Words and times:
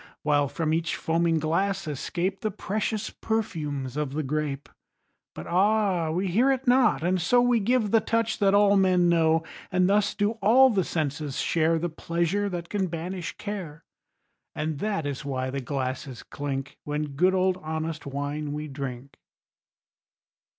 While 0.23 0.47
from 0.47 0.73
each 0.73 0.95
foaming 0.95 1.37
glass 1.37 1.87
escape 1.87 2.39
The 2.41 2.49
precious 2.49 3.11
perfumes 3.11 3.95
of 3.95 4.13
the 4.13 4.23
grape. 4.23 4.67
But 5.35 5.45
ah, 5.45 6.09
we 6.09 6.25
hear 6.27 6.51
it 6.51 6.65
not, 6.67 7.03
and 7.03 7.21
so 7.21 7.39
We 7.39 7.59
give 7.59 7.91
the 7.91 7.99
touch 7.99 8.39
that 8.39 8.55
all 8.55 8.75
men 8.75 9.09
know. 9.09 9.43
And 9.71 9.87
thus 9.87 10.15
do 10.15 10.39
all 10.41 10.71
the 10.71 10.83
senses 10.83 11.37
share 11.39 11.77
The 11.77 11.87
pleasure 11.89 12.49
that 12.49 12.67
can 12.67 12.87
banish 12.87 13.37
care. 13.37 13.83
And 14.55 14.79
that 14.79 15.05
is 15.05 15.23
why 15.23 15.51
the 15.51 15.61
glasses 15.61 16.23
clink 16.23 16.79
When 16.83 17.09
good 17.09 17.35
old 17.35 17.57
honest 17.57 18.07
wine 18.07 18.53
we 18.53 18.67
drink. 18.67 19.19